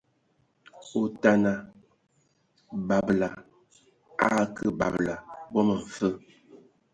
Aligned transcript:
Otana, 1.01 1.51
babela 2.87 3.29
a 4.23 4.25
a 4.25 4.27
akǝ 4.41 4.65
babǝla 4.79 5.15
vom 5.51 5.69
mfǝ. 5.83 6.09